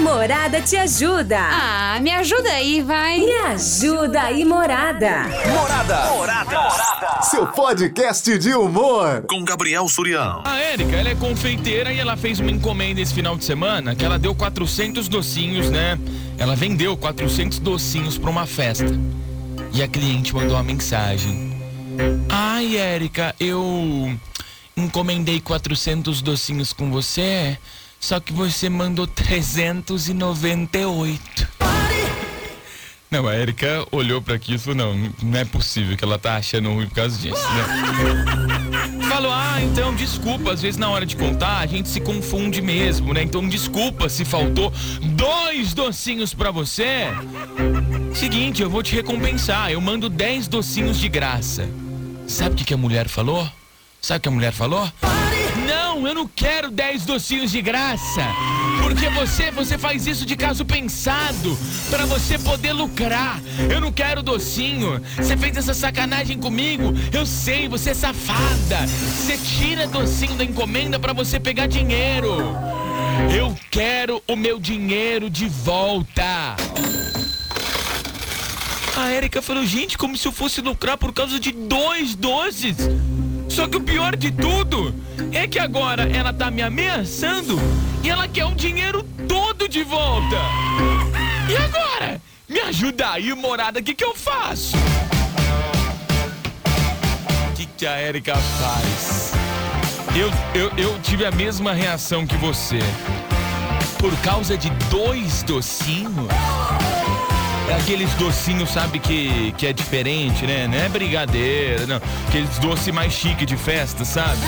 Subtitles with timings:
[0.00, 1.38] Morada te ajuda.
[1.38, 3.18] Ah, me ajuda aí, vai.
[3.18, 5.24] Me ajuda aí, Morada.
[5.54, 6.10] Morada.
[6.10, 7.20] Morada.
[7.22, 9.24] Seu podcast de humor.
[9.28, 10.42] Com Gabriel Surião.
[10.44, 14.02] A Érica, ela é confeiteira e ela fez uma encomenda esse final de semana que
[14.04, 15.98] ela deu 400 docinhos, né?
[16.38, 18.98] Ela vendeu 400 docinhos pra uma festa.
[19.72, 21.50] E a cliente mandou uma mensagem.
[22.28, 24.18] Ai, Érica, eu
[24.74, 27.58] encomendei 400 docinhos com você,
[28.00, 31.60] só que você mandou 398.
[33.10, 36.36] Não, a Erika olhou para aquilo e falou: não, não é possível que ela tá
[36.36, 37.64] achando ruim por causa disso, né?
[39.10, 43.12] Falou: ah, então desculpa, às vezes na hora de contar a gente se confunde mesmo,
[43.12, 43.22] né?
[43.22, 47.08] Então desculpa se faltou dois docinhos para você.
[48.14, 51.68] Seguinte, eu vou te recompensar, eu mando 10 docinhos de graça.
[52.28, 53.48] Sabe o que, que a mulher falou?
[54.00, 54.88] Sabe o que a mulher falou?
[56.06, 58.22] Eu não quero 10 docinhos de graça.
[58.82, 61.56] Porque você, você faz isso de caso pensado,
[61.90, 63.40] para você poder lucrar.
[63.70, 65.00] Eu não quero docinho.
[65.16, 66.92] Você fez essa sacanagem comigo.
[67.12, 68.86] Eu sei, você é safada.
[68.86, 72.36] Você tira docinho da encomenda para você pegar dinheiro.
[73.36, 76.56] Eu quero o meu dinheiro de volta.
[78.96, 82.76] A Erika falou, gente, como se eu fosse lucrar por causa de dois doces.
[83.50, 84.94] Só que o pior de tudo
[85.32, 87.58] é que agora ela tá me ameaçando
[88.02, 90.36] e ela quer o dinheiro todo de volta.
[91.48, 92.22] E agora?
[92.48, 94.76] Me ajuda aí, morada, o que, que eu faço?
[97.50, 99.32] O que, que a Erika faz?
[100.14, 102.78] Eu, eu, eu tive a mesma reação que você.
[103.98, 106.28] Por causa de dois docinhos?
[107.70, 110.66] É aqueles docinhos, sabe, que, que é diferente, né?
[110.66, 112.00] Não é brigadeiro, não.
[112.26, 114.40] Aqueles doces mais chique de festa, sabe?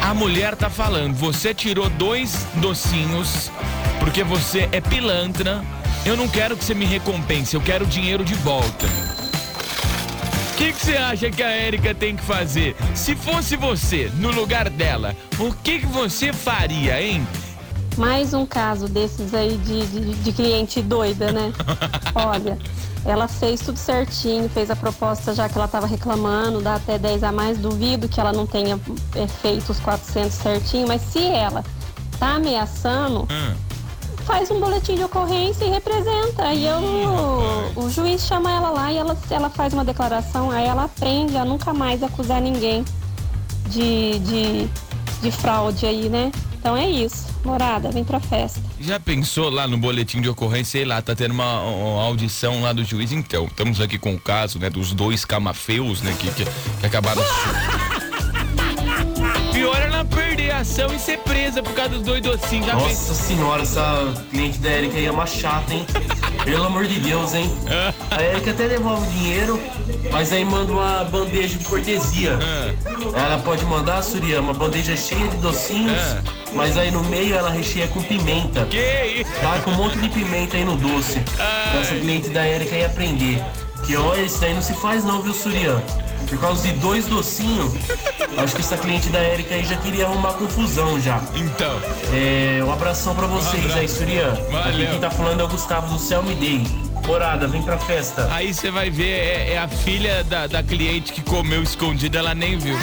[0.00, 3.50] A mulher tá falando, você tirou dois docinhos
[4.00, 5.62] porque você é pilantra.
[6.06, 8.86] Eu não quero que você me recompense, eu quero dinheiro de volta.
[8.86, 12.74] O que, que você acha que a Erika tem que fazer?
[12.94, 17.28] Se fosse você no lugar dela, o que, que você faria, hein?
[17.98, 21.52] Mais um caso desses aí de, de, de cliente doida, né?
[22.14, 22.56] Olha,
[23.04, 27.24] ela fez tudo certinho, fez a proposta já que ela estava reclamando, dá até 10
[27.24, 27.58] a mais.
[27.58, 28.78] Duvido que ela não tenha
[29.16, 31.64] é, feito os 400 certinho, mas se ela
[32.20, 33.54] tá ameaçando, Hum.
[34.24, 36.44] faz um boletim de ocorrência e representa.
[36.44, 36.78] Aí eu,
[37.74, 41.44] o juiz chama ela lá e ela, ela faz uma declaração, aí ela aprende a
[41.44, 42.84] nunca mais acusar ninguém
[43.66, 44.68] de, de,
[45.20, 46.30] de fraude aí, né?
[46.58, 47.26] Então é isso.
[47.48, 48.60] Morada, vem pra festa.
[48.78, 52.74] Já pensou lá no boletim de ocorrência, sei lá, tá tendo uma, uma audição lá
[52.74, 53.10] do juiz?
[53.10, 57.22] Então, estamos aqui com o caso, né, dos dois camafeus, né, que, que, que acabaram...
[60.58, 62.66] Pior é ela perder a ação e ser presa por causa dos dois docinhos.
[62.66, 62.74] Já?
[62.74, 65.86] Nossa senhora, essa cliente da Erika aí é uma chata, hein?
[66.44, 67.50] Pelo amor de Deus, hein?
[68.10, 69.60] A Erika até devolve o dinheiro,
[70.10, 72.38] mas aí manda uma bandeja de cortesia.
[73.14, 76.22] Ela pode mandar, Surya, uma bandeja cheia de docinhos, É.
[76.54, 78.64] mas aí no meio ela recheia com pimenta.
[78.66, 79.30] Que isso?
[79.40, 81.20] Tá com um monte de pimenta aí no doce.
[81.80, 83.42] Essa cliente da Erika aí aprender.
[83.84, 85.82] Que olha, isso daí não se faz não, viu, Surya?
[86.28, 87.72] Por causa de dois docinhos,
[88.36, 91.22] acho que essa cliente da Erika aí já queria arrumar confusão já.
[91.34, 91.80] Então,
[92.12, 93.78] É, um abração pra vocês abraço.
[93.78, 94.30] aí, Surya.
[94.50, 94.68] Valeu.
[94.82, 96.66] Aqui quem tá falando é o Gustavo do Céu Me Day.
[97.06, 98.28] Morada, vem pra festa.
[98.30, 102.34] aí você vai ver, é, é a filha da, da cliente que comeu escondida, ela
[102.34, 102.76] nem viu.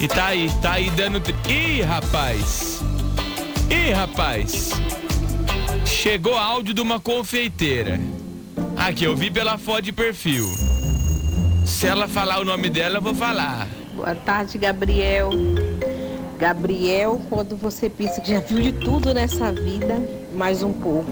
[0.00, 1.20] E tá aí, tá aí dando...
[1.20, 2.80] tri- Ih, rapaz!
[3.70, 4.70] Ih, rapaz!
[5.86, 8.00] Chegou áudio de uma confeiteira.
[8.76, 10.44] Aqui, eu vi pela foto de perfil.
[11.72, 13.66] Se ela falar o nome dela, eu vou falar.
[13.94, 15.30] Boa tarde, Gabriel.
[16.38, 20.00] Gabriel, quando você pensa que já viu de tudo nessa vida,
[20.34, 21.10] mais um pouco.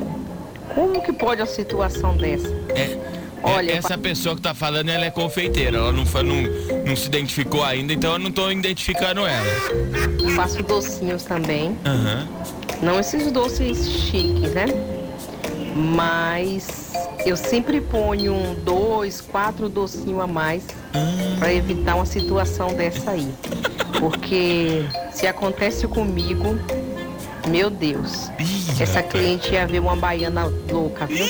[0.75, 2.49] Como que pode uma situação dessa?
[2.69, 2.97] É,
[3.43, 5.79] Olha, é- essa pessoa que tá falando, ela é confeiteira.
[5.79, 6.43] Ela não, fa- não,
[6.87, 9.47] não se identificou ainda, então eu não tô identificando ela.
[10.23, 11.77] Eu faço docinhos também.
[11.85, 12.29] Aham.
[12.83, 14.67] Não esses doces chiques, né?
[15.75, 16.90] Mas
[17.25, 20.63] eu sempre ponho um, dois, quatro docinhos a mais
[21.39, 23.33] para evitar uma situação dessa aí.
[23.99, 26.59] Porque se acontece comigo,
[27.49, 28.31] meu Deus,
[28.81, 31.27] essa cliente ia ver uma baiana louca, viu?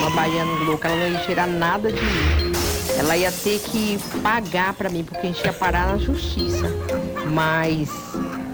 [0.00, 2.52] Uma baiana louca, ela não ia tirar nada de mim.
[2.98, 6.66] Ela ia ter que pagar para mim, porque a gente ia parar na justiça.
[7.32, 7.88] Mas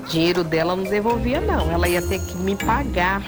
[0.08, 1.70] dinheiro dela não devolvia não.
[1.70, 3.22] Ela ia ter que me pagar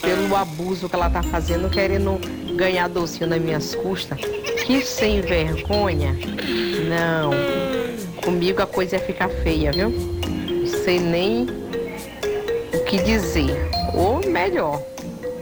[0.00, 2.20] pelo abuso que ela tá fazendo, querendo
[2.56, 4.18] ganhar docinho nas minhas custas.
[4.64, 6.16] Que sem vergonha.
[6.88, 7.30] Não.
[8.22, 9.90] Comigo a coisa ia ficar feia, viu?
[9.90, 11.46] Não sei nem
[12.72, 13.70] o que dizer.
[13.94, 14.82] Ou melhor,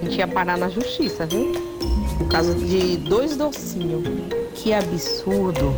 [0.00, 1.52] a gente ia parar na justiça, viu?
[2.18, 4.04] Por causa de dois docinhos.
[4.54, 5.74] Que absurdo.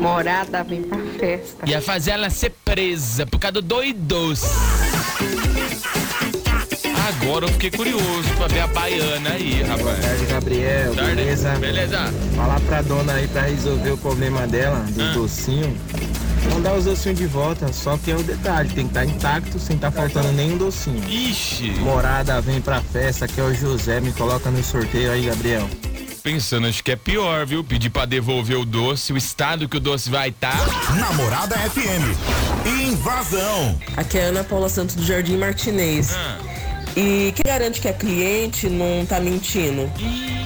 [0.00, 1.68] Morada vem pra festa.
[1.68, 4.42] Ia fazer ela ser presa por causa do doidos.
[7.10, 10.00] Agora eu fiquei curioso pra ver a baiana aí, Boa rapaz.
[10.04, 10.94] tarde, Gabriel.
[10.94, 11.14] Tarde.
[11.16, 11.50] Beleza?
[11.56, 12.14] Beleza.
[12.36, 15.12] Falar pra dona aí pra resolver o problema dela, dos Ah.
[15.12, 15.76] docinhos.
[16.54, 19.76] Mandar os docinhos de volta, só que é o detalhe, tem que estar intacto sem
[19.76, 21.02] estar faltando nenhum docinho.
[21.08, 25.68] Ixi, Morada vem pra festa, que é o José, me coloca no sorteio aí, Gabriel.
[26.22, 27.64] pensando, acho que é pior, viu?
[27.64, 30.54] Pedir pra devolver o doce, o estado que o doce vai estar.
[30.94, 32.14] Namorada FM.
[32.66, 33.78] Invasão.
[33.96, 36.14] Aqui é a Ana Paula Santos do Jardim Martinez.
[36.14, 36.36] Ah.
[36.96, 39.90] E que garante que a cliente não tá mentindo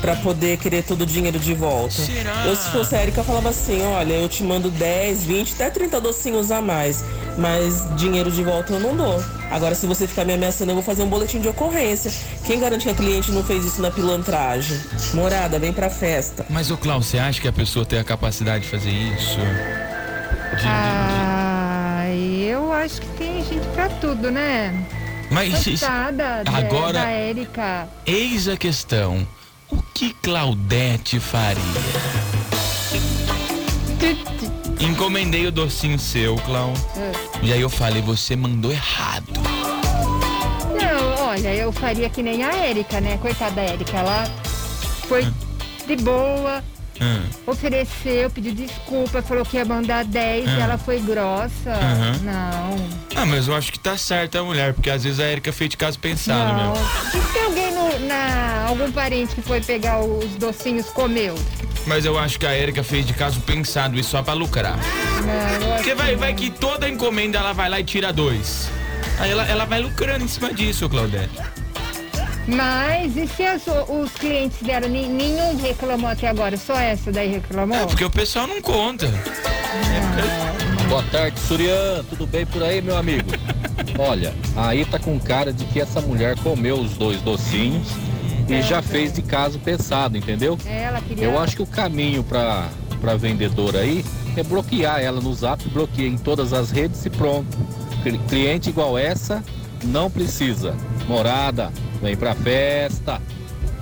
[0.01, 1.95] pra poder querer todo o dinheiro de volta?
[1.95, 2.45] Será?
[2.47, 5.71] Eu, se fosse a Erika, eu falava assim: olha, eu te mando 10, 20, até
[5.71, 7.03] 30 docinhos a mais,
[7.39, 9.25] mas dinheiro de volta eu não dou.
[9.51, 12.13] Agora, se você ficar me ameaçando, eu vou fazer um boletim de ocorrência.
[12.45, 14.79] Quem garante que a cliente não fez isso na pilantragem?
[15.15, 16.45] Morada, vem pra festa.
[16.51, 19.39] Mas, ô Cláudio, você acha que a pessoa tem a capacidade de fazer isso?
[19.39, 24.75] De- de- de- Ah, eu acho que tem gente pra tudo, né?
[25.35, 27.89] Mas Coitada da- agora- da Érica.
[28.07, 29.27] eis a questão.
[29.69, 31.61] O que Claudete faria?
[34.79, 36.73] Encomendei o docinho seu, Clau.
[37.43, 39.33] E aí eu falei, você mandou errado.
[40.81, 43.19] Não, olha, eu faria que nem a Érica, né?
[43.19, 44.25] Coitada da Érica, ela
[45.09, 45.27] foi
[45.87, 46.63] de boa,
[47.01, 47.23] Hum.
[47.47, 50.57] ofereceu, pediu desculpa, falou que ia mandar 10 Hum.
[50.57, 51.71] e ela foi grossa.
[51.71, 52.13] Aham.
[52.23, 52.89] Não.
[53.17, 55.71] Ah, mas eu acho que tá certa a mulher, porque às vezes a Erika fez
[55.71, 56.73] de caso pensado não.
[56.73, 56.87] mesmo.
[57.15, 58.67] E se alguém no- na.
[58.69, 61.35] algum parente que foi pegar os docinhos comeu?
[61.87, 64.77] Mas eu acho que a Erika fez de caso pensado e só pra lucrar.
[64.79, 68.71] Não, Porque vai, que vai que toda encomenda ela vai lá e tira dois.
[69.19, 71.31] Aí ela, ela vai lucrando em cima disso, Claudete.
[72.47, 76.57] Mas e se as- os clientes dela, nem- nenhum reclamou até agora?
[76.57, 77.77] Só essa daí reclamou?
[77.79, 79.09] É porque o pessoal não conta.
[80.89, 82.05] Boa tarde, Surian.
[82.11, 83.31] Tudo bem por aí, meu amigo?
[83.99, 87.89] Olha, aí tá com cara de que essa mulher comeu os dois docinhos
[88.49, 90.59] e já fez de caso pensado, entendeu?
[90.67, 91.25] Ela queria.
[91.25, 92.69] Eu acho que o caminho pra,
[93.01, 94.05] pra vendedora aí
[94.37, 97.57] é bloquear ela no zap, bloqueia em todas as redes e pronto.
[98.03, 99.43] Cli- Cliente igual essa
[99.85, 100.75] não precisa.
[101.09, 101.73] Morada,
[102.05, 103.21] vem pra festa.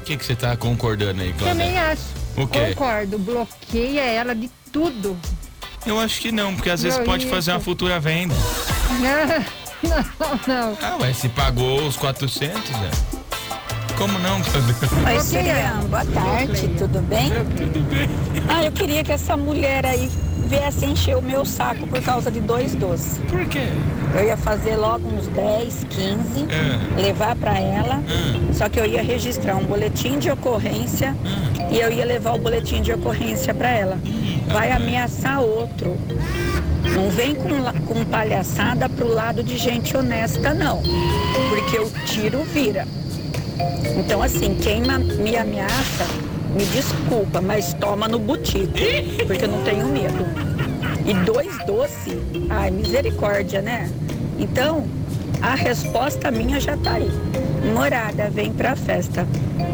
[0.00, 1.78] O que você tá concordando aí, Também Claudete?
[1.78, 2.02] acho.
[2.42, 2.66] O quê?
[2.74, 5.16] Concordo, bloqueia ela de tudo.
[5.84, 7.34] Eu acho que não, porque às vezes Não, pode isso.
[7.34, 8.34] fazer uma futura venda.
[9.82, 9.98] Não,
[10.46, 10.78] não.
[10.80, 12.90] Ah, ué, se pagou os 400, né?
[13.98, 14.36] Como não?
[14.36, 15.20] Oi.
[15.20, 17.30] Surian, boa tarde, tudo bem?
[17.56, 18.08] Tudo bem.
[18.48, 20.08] Ah, eu queria que essa mulher aí
[20.52, 23.19] viesse encher o meu saco por causa de dois doces.
[23.31, 23.66] Por quê?
[24.14, 27.00] Eu ia fazer logo uns 10, 15, Ah.
[27.00, 28.52] levar pra ela, Ah.
[28.52, 31.16] só que eu ia registrar um boletim de ocorrência
[31.70, 33.99] e eu ia levar o boletim de ocorrência pra ela.
[34.49, 35.96] Vai ameaçar outro.
[36.94, 37.48] Não vem com,
[37.87, 40.82] com palhaçada pro lado de gente honesta, não.
[41.48, 42.87] Porque o tiro vira.
[43.96, 46.05] Então, assim, quem me ameaça,
[46.54, 48.72] me desculpa, mas toma no butico,
[49.26, 50.25] porque eu não tenho medo.
[51.06, 52.19] E dois doces,
[52.50, 53.90] ai, misericórdia, né?
[54.38, 54.87] Então,
[55.40, 57.10] a resposta minha já tá aí.
[57.74, 59.27] Morada, vem pra festa.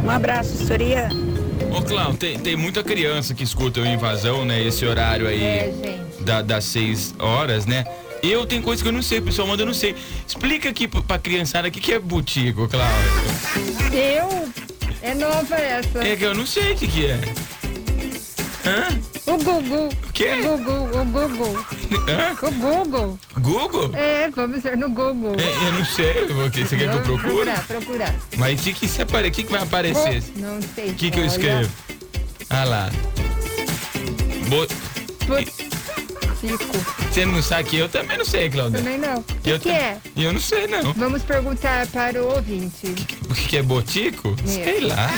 [0.05, 1.09] Um abraço, Surya.
[1.77, 4.63] Ô, Cláudio, tem, tem muita criança que escuta o Invasão, né?
[4.63, 6.23] Esse horário aí É, gente.
[6.23, 7.85] da- das 6 horas, né?
[8.23, 9.95] Eu tenho coisa que eu não sei, o pessoal manda eu não sei.
[10.27, 13.93] Explica aqui pra pra criançada o que, que é butico, Cláudio.
[13.93, 14.49] Eu.
[15.03, 15.99] É nova essa.
[16.07, 17.19] É que eu não sei o que, que é.
[18.67, 18.99] Hã?
[19.27, 19.89] O Google.
[19.89, 20.31] O quê?
[20.43, 21.65] O Google, o Google.
[22.09, 22.47] Hã?
[22.47, 23.19] O Google.
[23.41, 23.91] Google?
[23.95, 25.37] É, vamos ver no Google.
[25.39, 27.51] É, eu não sei, o que você quer que eu procure?
[27.51, 28.15] Procurar, procurar.
[28.37, 30.23] Mas o que, que, você apare- que, que vai aparecer?
[30.37, 30.91] Não sei.
[30.91, 31.71] O que, que eu escrevo?
[32.51, 32.91] Ah lá.
[34.49, 34.67] Bo-
[37.11, 38.79] Você não sabe que eu também não sei, Claudia.
[38.79, 39.19] Também não.
[39.19, 39.97] O que, Eu que é?
[40.17, 40.93] Eu não sei, não.
[40.95, 42.95] Vamos perguntar para o ouvinte.
[43.29, 44.37] O que, que é botico?
[44.45, 45.11] Sei lá.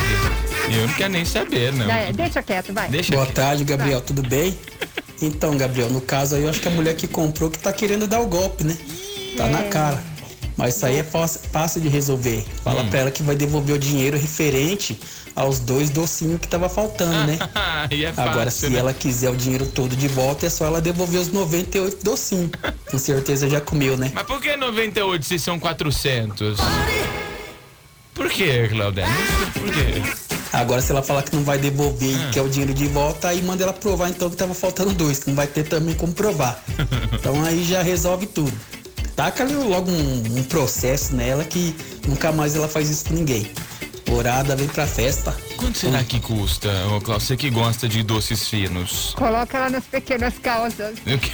[0.70, 1.86] Eu não quero nem saber, não.
[1.86, 2.88] Vai, deixa quieto, vai.
[2.88, 3.32] Deixa Boa aqui.
[3.34, 4.56] tarde, Gabriel, tudo bem?
[5.20, 8.06] Então, Gabriel, no caso aí, eu acho que a mulher que comprou que tá querendo
[8.06, 8.76] dar o golpe, né?
[9.36, 10.02] Tá na cara.
[10.56, 12.44] Mas isso aí é fácil, fácil de resolver.
[12.62, 14.98] Fala pra ela que vai devolver o dinheiro referente
[15.34, 17.38] aos dois docinhos que tava faltando, né?
[17.90, 18.78] É fácil, Agora, se né?
[18.78, 22.50] ela quiser o dinheiro todo de volta, é só ela devolver os 98 docinhos.
[22.90, 24.10] Com certeza já comeu, né?
[24.14, 26.58] Mas por que 98 se são 400?
[28.14, 29.08] Por que, Claudete?
[29.54, 30.02] Por quê.
[30.52, 33.40] Agora, se ela falar que não vai devolver e quer o dinheiro de volta, aí
[33.40, 36.62] manda ela provar então que tava faltando dois, que não vai ter também como provar.
[37.12, 38.52] Então aí já resolve tudo.
[39.14, 41.74] taca logo um, um processo nela que
[42.08, 43.50] nunca mais ela faz isso com ninguém.
[44.10, 45.34] Morada, vem pra festa.
[45.56, 47.24] Quanto será que custa, ô Cláudio?
[47.26, 49.14] Você que gosta de doces finos.
[49.16, 50.98] Coloca ela nas pequenas calças.
[50.98, 51.30] O quê?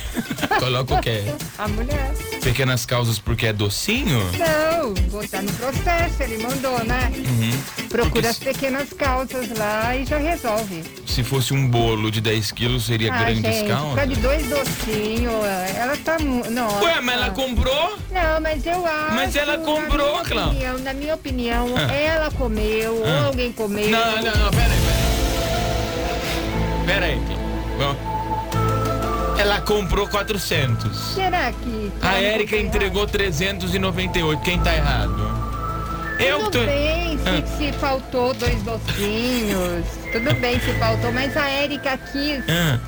[0.60, 1.22] Coloca o quê?
[1.56, 2.12] A mulher.
[2.42, 4.20] Pequenas causas porque é docinho?
[4.38, 7.10] Não, botar no processo, ele mandou, né?
[7.16, 7.88] Uhum.
[7.88, 10.84] Procura as pequenas calças lá e já resolve.
[11.16, 13.94] Se fosse um bolo de 10 quilos, seria ah, grandes gente, causas?
[13.98, 15.32] por de dois docinhos,
[15.74, 16.18] ela tá...
[16.18, 16.84] mu- Nossa.
[16.84, 17.98] Ué, mas ela comprou?
[18.12, 19.14] Não, mas eu acho...
[19.14, 20.74] Mas ela comprou, Cláudia.
[20.74, 21.90] Na minha opinião, Ah.
[21.90, 23.20] ela comeu, Ah.
[23.22, 23.88] ou alguém comeu.
[23.88, 24.98] Não, não, não, pera aí, pera
[26.76, 26.84] aí.
[26.86, 27.20] Pera aí.
[27.78, 31.14] Bom, ela comprou 400.
[31.14, 31.92] Será que...
[32.02, 34.42] A Érica entregou 398.
[34.42, 35.34] Quem tá errado?
[36.18, 36.64] Eu Tudo tô.
[36.66, 37.56] bem, se, Ah.
[37.58, 42.78] se faltou dois docinhos, tudo bem se faltou, mas a Érica quis Ah.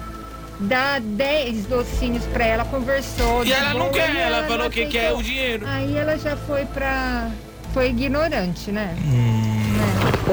[0.60, 3.44] dar 10 docinhos pra ela, conversou.
[3.44, 5.66] E ela não quer, e ela falou que quer o dinheiro.
[5.68, 7.28] Aí ela já foi pra.
[7.74, 8.94] Foi ignorante, né?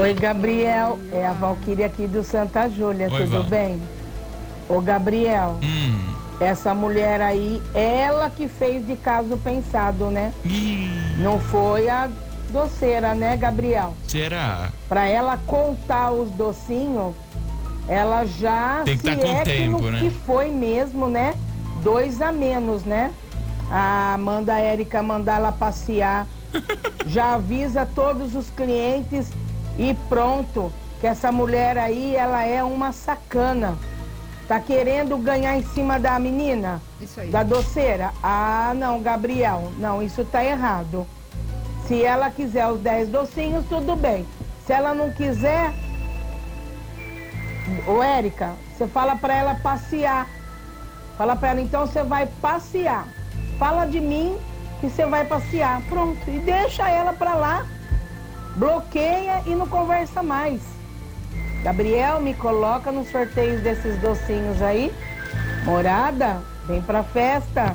[0.00, 0.98] Oi, Gabriel.
[1.12, 3.42] É a Valquíria aqui do Santa Júlia, Oi, tudo Val.
[3.44, 3.80] bem?
[4.68, 5.98] Ô, Gabriel, Hum.
[6.40, 10.32] essa mulher aí, ela que fez de caso pensado, né?
[11.18, 12.08] Não foi a
[12.50, 13.94] doceira, né, Gabriel?
[14.06, 14.70] Será?
[14.88, 17.14] Pra ela contar os docinhos,
[17.88, 20.00] ela já Tem que se tá com é tempo, que, né?
[20.00, 21.34] que foi mesmo, né?
[21.82, 23.12] Dois a menos, né?
[23.70, 26.26] A manda a Érica mandar ela passear.
[27.06, 29.30] já avisa todos os clientes
[29.78, 30.72] e pronto.
[31.00, 33.76] Que essa mulher aí, ela é uma sacana.
[34.48, 36.80] Tá querendo ganhar em cima da menina?
[37.00, 37.30] Isso aí.
[37.30, 38.12] Da doceira?
[38.22, 39.70] Ah, não, Gabriel.
[39.78, 41.06] Não, isso tá errado.
[41.86, 44.26] Se ela quiser os 10 docinhos, tudo bem.
[44.66, 45.72] Se ela não quiser,
[47.86, 50.28] ô Érica, você fala pra ela passear.
[51.16, 53.06] Fala pra ela, então você vai passear.
[53.58, 54.36] Fala de mim
[54.80, 55.80] que você vai passear.
[55.88, 56.18] Pronto.
[56.28, 57.66] E deixa ela pra lá.
[58.56, 60.60] Bloqueia e não conversa mais.
[61.62, 64.92] Gabriel, me coloca nos sorteios desses docinhos aí.
[65.64, 67.74] Morada, vem pra festa.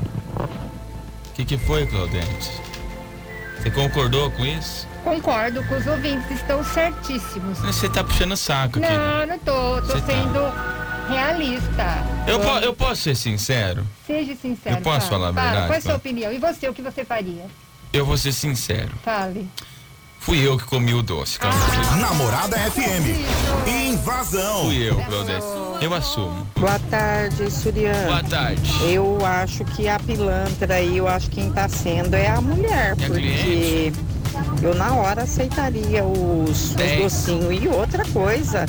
[1.30, 2.71] O que, que foi, Claudete?
[3.62, 4.88] Você concordou com isso?
[5.04, 7.60] Concordo com os ouvintes, estão certíssimos.
[7.60, 8.88] Você tá puxando o saco aqui.
[8.92, 9.82] Não, não tô.
[9.82, 10.08] Tô Você tá.
[10.08, 12.04] sendo realista.
[12.28, 13.86] Eu, po- eu posso ser sincero?
[14.06, 14.78] Seja sincero.
[14.78, 15.46] Eu posso fala, falar a fala.
[15.46, 16.32] verdade, Qual é a sua opinião?
[16.34, 17.46] E você, o que você faria?
[17.94, 18.92] Eu vou ser sincero.
[19.04, 19.48] Fale.
[20.22, 21.40] Fui eu que comi o doce.
[22.00, 23.26] Namorada FM.
[23.68, 24.66] Invasão.
[24.66, 25.48] Fui eu, Claudete.
[25.82, 26.48] Eu assumo.
[26.60, 28.06] Boa tarde, Suriano.
[28.06, 28.72] Boa tarde.
[28.94, 32.96] Eu acho que a pilantra aí, eu acho que quem tá sendo é a mulher,
[33.02, 33.92] É porque
[34.62, 37.64] eu na hora aceitaria os, os docinhos.
[37.64, 38.68] E outra coisa,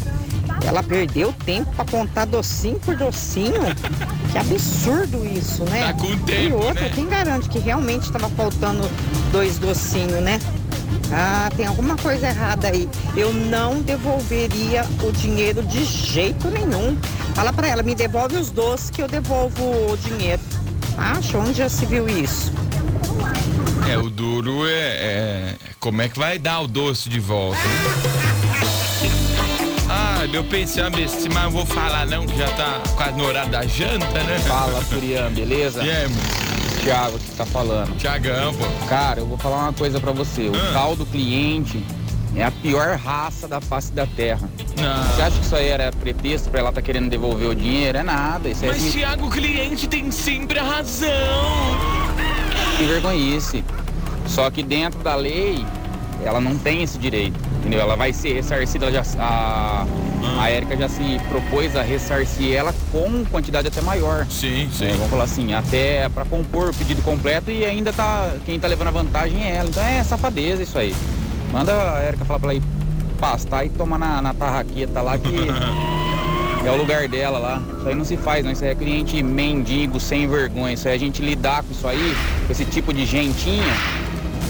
[0.67, 3.61] ela perdeu tempo pra contar docinho por docinho.
[4.33, 5.89] Que absurdo isso, né?
[5.89, 6.93] Tá com e tempo, outra, né?
[6.95, 8.91] quem garante que realmente tava faltando
[9.31, 10.41] dois docinhos, né?
[11.13, 12.89] Ah, tem alguma coisa errada aí.
[13.15, 16.97] Eu não devolveria o dinheiro de jeito nenhum.
[17.35, 20.41] Fala pra ela, me devolve os doces que eu devolvo o dinheiro.
[20.97, 21.37] Acha?
[21.39, 22.53] Onde já se viu isso?
[23.91, 27.61] É, o duro é, é como é que vai dar o doce de volta.
[29.91, 33.51] Ah, eu pensei, besta, mas eu vou falar não, que já tá quase no horário
[33.51, 34.39] da janta, né?
[34.47, 35.83] Fala, Furian, beleza?
[35.83, 36.42] Mano?
[36.83, 37.97] Thiago que tá falando.
[37.97, 38.65] Tiagão, pô.
[38.89, 40.49] Cara, eu vou falar uma coisa pra você.
[40.49, 40.71] O Ah.
[40.73, 41.85] tal do cliente
[42.35, 44.49] é a pior raça da face da terra.
[44.81, 45.05] Não.
[45.15, 47.99] Você acha que isso aí era pretexto pra ela tá querendo devolver o dinheiro?
[47.99, 48.49] É nada.
[48.49, 51.09] Isso Mas, é Thiago, o cliente tem sempre a razão.
[52.77, 53.65] que vergonhice.
[54.27, 55.65] Só que dentro da lei,
[56.25, 57.39] ela não tem esse direito.
[57.63, 57.81] Entendeu?
[57.81, 59.87] Ela vai ser ressarcida, já, a,
[60.41, 64.27] a Érica já se propôs a ressarcir ela com quantidade até maior.
[64.29, 64.89] Sim, sim.
[64.89, 68.33] vamos falar assim, até pra compor o pedido completo e ainda tá.
[68.45, 69.69] Quem tá levando a vantagem é ela.
[69.69, 70.93] Então é safadeza isso aí.
[71.53, 72.63] Manda a Érica falar pra ela ir
[73.21, 75.31] pastar e tomar na, na tarraqueta lá que
[76.67, 77.63] é o lugar dela lá.
[77.79, 78.51] Isso aí não se faz, não.
[78.51, 80.75] Isso aí é cliente mendigo, sem vergonha.
[80.75, 83.73] Isso aí é a gente lidar com isso aí, com esse tipo de gentinha,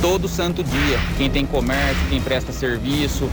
[0.03, 0.99] todo santo dia.
[1.17, 3.31] Quem tem comércio, quem presta serviço,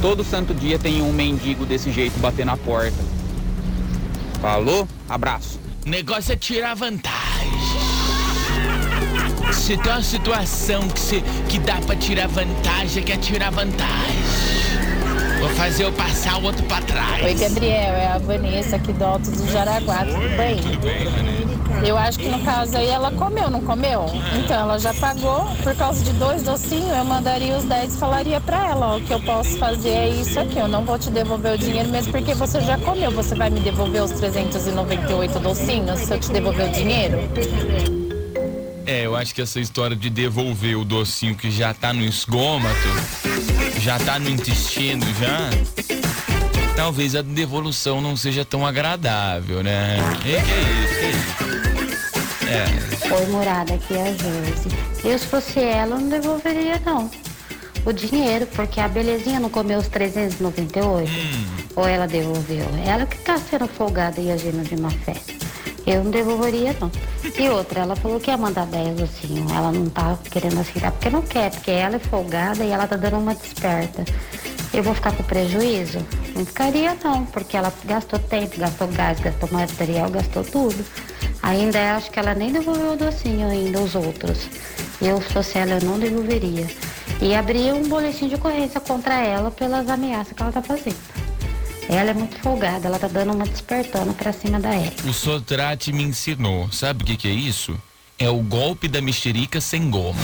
[0.00, 2.96] todo santo dia tem um mendigo desse jeito bater na porta.
[4.40, 4.88] Falou?
[5.08, 5.60] Abraço.
[5.84, 7.26] Negócio é tirar vantagem.
[9.52, 14.16] Se tem uma situação que, se, que dá pra tirar vantagem, quer tirar vantagem.
[15.38, 17.22] Vou fazer eu passar o outro pra trás.
[17.22, 20.56] Oi, Gabriel, é a Vanessa aqui do Alto do Jaraguá, tudo bem?
[20.56, 21.35] Tudo bem, Vanessa?
[21.84, 24.06] Eu acho que no caso aí ela comeu, não comeu?
[24.38, 28.40] Então ela já pagou, por causa de dois docinhos, eu mandaria os 10 e falaria
[28.40, 31.10] pra ela, ó, o que eu posso fazer é isso aqui, eu não vou te
[31.10, 36.00] devolver o dinheiro mesmo porque você já comeu, você vai me devolver os 398 docinhos
[36.00, 37.18] se eu te devolver o dinheiro?
[38.86, 42.88] É, eu acho que essa história de devolver o docinho que já tá no esgômato,
[43.80, 45.50] já tá no intestino já,
[46.76, 49.98] talvez a devolução não seja tão agradável, né?
[50.20, 51.45] E que é isso, que é isso?
[52.48, 53.12] É.
[53.12, 54.68] Oi, morada, aqui a Josi.
[55.04, 57.10] Eu, se fosse ela, não devolveria, não.
[57.84, 61.10] O dinheiro, porque a belezinha não comeu os 398.
[61.74, 62.66] Ou ela devolveu?
[62.84, 65.14] Ela que tá sendo folgada e agindo de má fé.
[65.86, 66.90] Eu não devolveria, não.
[67.38, 69.44] E outra, ela falou que ia mandar 10 assim.
[69.54, 72.96] Ela não tá querendo aceitar, porque não quer, porque ela é folgada e ela tá
[72.96, 74.04] dando uma desperta.
[74.72, 75.98] Eu vou ficar com prejuízo?
[76.34, 80.84] Não ficaria, não, porque ela gastou tempo, gastou gás, gastou material, gastou tudo.
[81.46, 84.48] Ainda acho que ela nem devolveu o docinho ainda, os outros.
[85.00, 86.66] Eu, se fosse ela, eu não devolveria.
[87.22, 90.96] E abria um boletim de ocorrência contra ela pelas ameaças que ela tá fazendo.
[91.88, 95.08] Ela é muito folgada, ela tá dando uma despertando pra cima da Érica.
[95.08, 96.68] O Sotrate me ensinou.
[96.72, 97.80] Sabe o que, que é isso?
[98.18, 100.18] É o golpe da mexerica sem goma.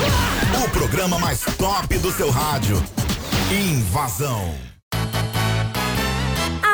[0.64, 2.82] O programa mais top do seu rádio.
[3.48, 4.71] Invasão.